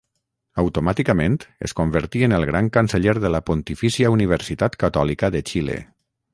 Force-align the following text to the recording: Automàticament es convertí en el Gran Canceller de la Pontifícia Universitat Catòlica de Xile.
Automàticament 0.61 1.35
es 1.67 1.75
convertí 1.81 2.23
en 2.29 2.33
el 2.39 2.47
Gran 2.51 2.71
Canceller 2.79 3.15
de 3.27 3.33
la 3.37 3.43
Pontifícia 3.53 4.13
Universitat 4.17 4.83
Catòlica 4.85 5.35
de 5.37 5.47
Xile. 5.53 5.81